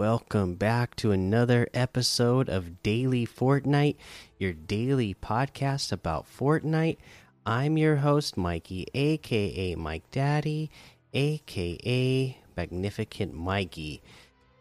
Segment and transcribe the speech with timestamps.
[0.00, 3.96] welcome back to another episode of Daily Fortnite,
[4.38, 6.96] your daily podcast about Fortnite.
[7.44, 10.70] I'm your host, Mikey, aka Mike Daddy,
[11.12, 14.00] aka Magnificent Mikey.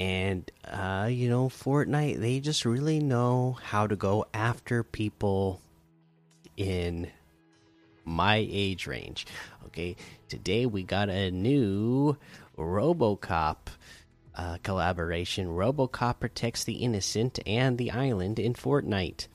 [0.00, 5.60] And, uh, you know, Fortnite, they just really know how to go after people
[6.56, 7.08] in
[8.04, 9.28] my age range.
[9.66, 9.94] Okay,
[10.28, 12.16] today we got a new
[12.58, 13.58] Robocop
[14.36, 15.48] uh, collaboration.
[15.48, 19.26] Robocop protects the innocent and the island in Fortnite.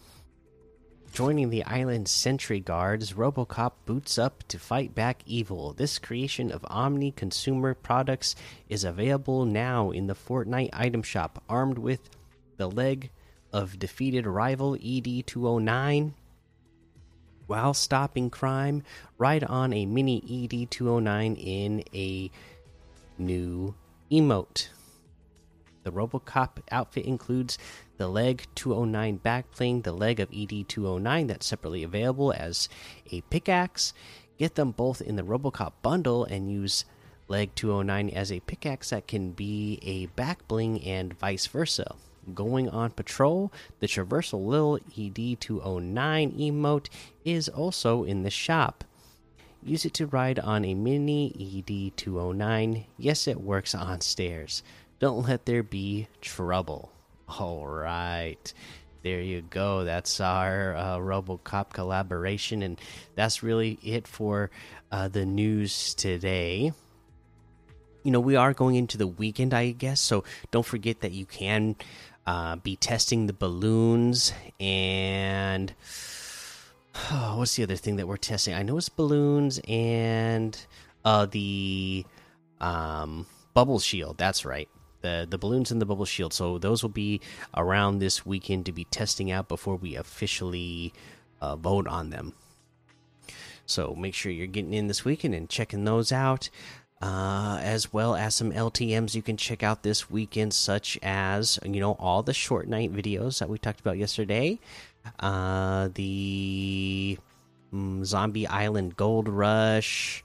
[1.13, 5.71] Joining the island's sentry guards, Robocop boots up to fight back evil.
[5.73, 8.35] This creation of Omni consumer products
[8.67, 12.09] is available now in the Fortnite item shop, armed with
[12.57, 13.11] the leg
[13.53, 16.13] of defeated rival ED 209
[17.47, 18.83] while stopping crime,
[19.17, 22.31] ride on a mini ED 209 in a
[23.17, 23.73] new
[24.11, 24.69] emote.
[25.85, 27.59] The Robocop outfit includes
[27.97, 32.67] the leg 209 backbling, the leg of ED 209 that's separately available as
[33.11, 33.93] a pickaxe.
[34.39, 36.85] Get them both in the Robocop bundle and use
[37.27, 41.95] leg 209 as a pickaxe that can be a backbling and vice versa.
[42.33, 46.89] Going on patrol, the Traversal Lil ED 209 emote
[47.23, 48.83] is also in the shop.
[49.61, 52.85] Use it to ride on a mini ED 209.
[52.97, 54.63] Yes, it works on stairs.
[54.99, 56.91] Don't let there be trouble.
[57.27, 58.53] All right.
[59.03, 59.83] There you go.
[59.83, 62.63] That's our uh, Robocop collaboration.
[62.63, 62.79] And
[63.13, 64.49] that's really it for
[64.91, 66.71] uh, the news today.
[68.03, 69.99] You know, we are going into the weekend, I guess.
[69.99, 71.75] So don't forget that you can
[72.25, 75.73] uh, be testing the balloons and.
[77.11, 78.53] Oh, what's the other thing that we're testing?
[78.53, 80.57] I know it's balloons and
[81.03, 82.05] uh, the
[82.61, 84.17] um, bubble shield.
[84.17, 84.69] That's right
[85.05, 86.33] the the balloons and the bubble shield.
[86.33, 87.21] So those will be
[87.55, 90.93] around this weekend to be testing out before we officially
[91.39, 92.33] uh, vote on them.
[93.67, 96.49] So make sure you're getting in this weekend and checking those out,
[97.01, 101.79] uh, as well as some LTM's you can check out this weekend, such as you
[101.79, 104.59] know all the Short Nite videos that we talked about yesterday,
[105.19, 107.17] uh, the
[107.71, 110.23] um, Zombie Island Gold Rush,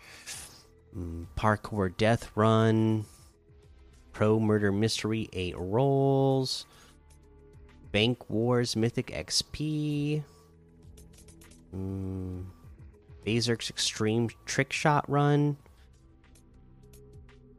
[0.97, 3.05] um, Parkour Death Run
[4.21, 6.67] Pro Murder Mystery 8 rolls.
[7.91, 10.23] Bank Wars Mythic XP.
[11.75, 12.45] Mm,
[13.25, 15.57] Berserk's Extreme Trick Shot Run.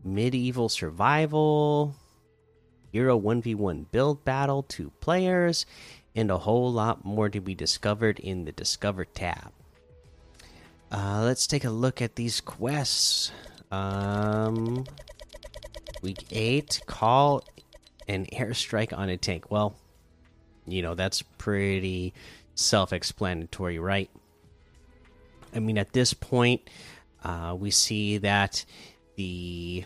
[0.04, 1.96] Medieval Survival.
[2.92, 5.66] Hero 1v1 Build Battle, two players.
[6.16, 9.52] And a whole lot more to be discovered in the Discover tab.
[10.92, 13.32] Uh, let's take a look at these quests.
[13.72, 14.86] Um,
[16.02, 17.44] Week 8, call
[18.08, 19.52] an airstrike on a tank.
[19.52, 19.76] Well,
[20.66, 22.14] you know, that's pretty
[22.56, 24.10] self explanatory, right?
[25.54, 26.70] I mean, at this point,
[27.24, 28.66] uh, we see that
[29.16, 29.84] the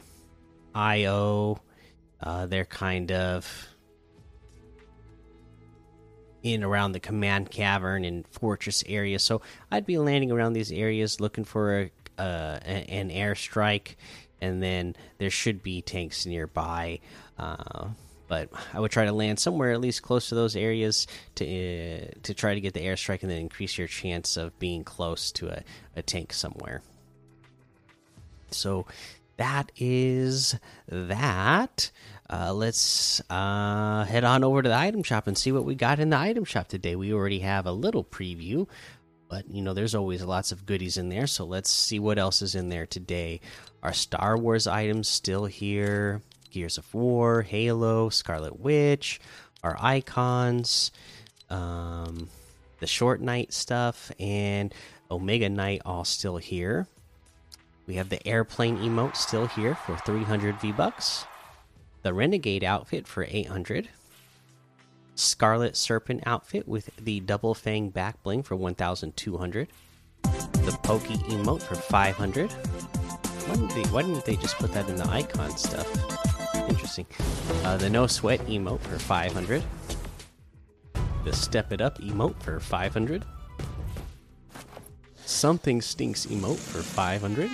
[0.73, 1.61] IO,
[2.21, 3.69] uh, they're kind of
[6.43, 9.17] in around the command cavern and fortress area.
[9.17, 13.95] So I'd be landing around these areas looking for a, uh, an airstrike
[14.45, 17.00] and then there should be tanks nearby.
[17.38, 17.89] Uh,
[18.28, 22.07] but I would try to land somewhere at least close to those areas to uh,
[22.23, 25.50] to try to get the airstrike and then increase your chance of being close to
[25.50, 25.63] a,
[25.95, 26.81] a tank somewhere.
[28.51, 28.85] So
[29.38, 30.56] that is
[30.88, 31.91] that.
[32.27, 36.00] Uh, let's uh, head on over to the item shop and see what we got
[36.00, 36.95] in the item shop today.
[36.95, 38.68] We already have a little preview,
[39.35, 41.27] but you know, there's always lots of goodies in there.
[41.27, 43.41] So let's see what else is in there today.
[43.83, 46.21] Our Star Wars items still here
[46.51, 49.19] Gears of War, Halo, Scarlet Witch,
[49.61, 50.89] our icons,
[51.49, 52.29] um,
[52.79, 54.73] the Short Nite stuff, and
[55.11, 56.87] Omega Knight all still here.
[57.87, 61.25] We have the airplane emote still here for 300 V bucks.
[62.03, 63.89] The Renegade outfit for 800.
[65.15, 69.67] Scarlet Serpent outfit with the double fang back bling for 1200.
[70.21, 72.51] The Pokey emote for 500.
[72.51, 75.88] Why didn't, they, why didn't they just put that in the icon stuff?
[76.67, 77.06] Interesting.
[77.63, 79.63] Uh, the No Sweat emote for 500.
[81.23, 83.23] The Step It Up emote for 500.
[85.25, 87.50] Something Stinks emote for 500.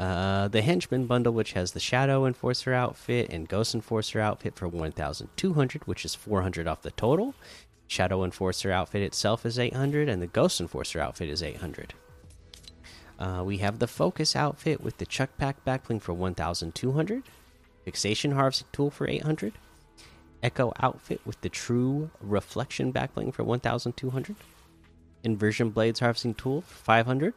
[0.00, 4.66] Uh, the Henchman bundle, which has the Shadow Enforcer outfit and Ghost Enforcer outfit for
[4.66, 7.34] 1,200, which is 400 off the total.
[7.86, 11.92] Shadow Enforcer outfit itself is 800, and the Ghost Enforcer outfit is 800.
[13.18, 17.22] Uh, we have the Focus outfit with the Chuck Pack backbling for 1,200,
[17.84, 19.52] Fixation Harvesting Tool for 800,
[20.42, 24.34] Echo outfit with the True Reflection backbling for 1,200,
[25.24, 27.34] Inversion Blades Harvesting Tool for 500,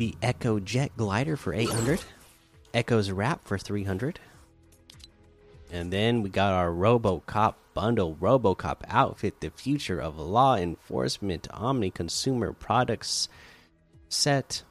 [0.00, 2.00] the Echo Jet Glider for 800,
[2.72, 4.18] Echo's Wrap for 300,
[5.70, 11.90] and then we got our RoboCop bundle, RoboCop outfit, the future of law enforcement, Omni
[11.90, 13.28] Consumer Products
[14.08, 14.62] set,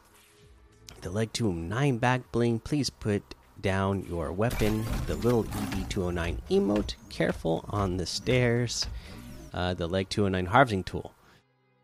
[1.01, 2.57] the Leg 209 back bling.
[2.59, 8.87] Please put down your weapon, the little ED209 emote, careful on the stairs,
[9.53, 11.13] uh, the Leg 209 harvesting tool.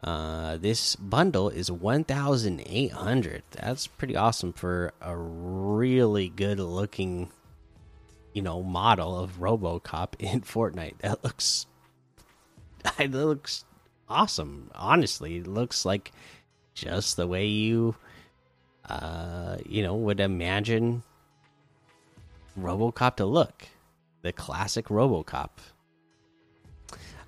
[0.04, 3.44] Uh, this bundle is 1,800.
[3.52, 7.32] That's pretty awesome for a really good looking
[8.36, 11.00] you know model of RoboCop in Fortnite.
[11.00, 11.66] That looks
[13.00, 13.66] it looks
[14.08, 14.70] awesome.
[14.76, 16.12] Honestly, it looks like
[16.76, 17.96] just the way you
[18.88, 21.02] uh you know would imagine
[22.60, 23.68] RoboCop to look.
[24.22, 25.50] The classic RoboCop.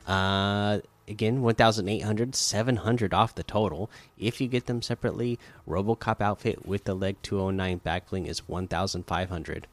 [0.06, 6.84] Uh again 1800 700 off the total if you get them separately robocop outfit with
[6.84, 9.68] the leg 209 backbling is 1500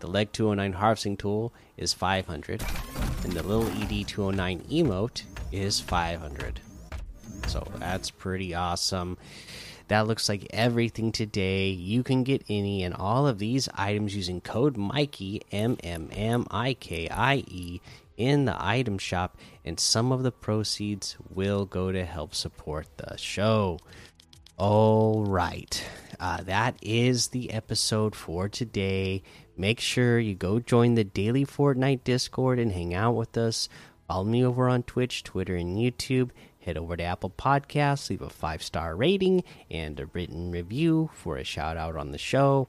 [0.00, 2.64] the Leg 209 harvesting tool is 500,
[3.22, 6.60] and the little ED 209 emote is 500.
[7.46, 9.18] So that's pretty awesome.
[9.88, 11.68] That looks like everything today.
[11.68, 16.46] You can get any and all of these items using code Mikey M M M
[16.50, 17.80] I K I E
[18.20, 23.16] in the item shop, and some of the proceeds will go to help support the
[23.16, 23.78] show.
[24.58, 25.82] All right,
[26.20, 29.22] uh, that is the episode for today.
[29.56, 33.70] Make sure you go join the daily Fortnite Discord and hang out with us.
[34.06, 36.30] Follow me over on Twitch, Twitter, and YouTube.
[36.60, 41.38] Head over to Apple Podcasts, leave a five star rating and a written review for
[41.38, 42.68] a shout out on the show.